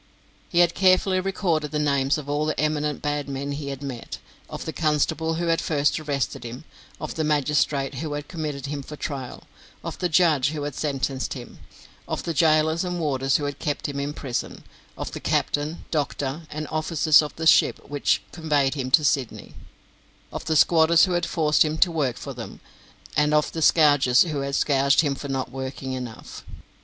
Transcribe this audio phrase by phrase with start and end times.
[0.49, 4.17] He had carefully recorded the names of all the eminent bad men he had met,
[4.49, 6.63] of the constable who had first arrested him,
[6.99, 9.43] of the magistrate who had committed him for trial,
[9.83, 11.59] of the judge who had sentenced him,
[12.07, 14.63] of the gaolers and warders who had kept him in prison,
[14.97, 19.53] of the captain, doctor, and officers of the ship which conveyed him to Sydney,
[20.33, 22.59] of the squatters who had forced him to work for them,
[23.15, 26.43] and of the scourgers who had scourged him for not working enough.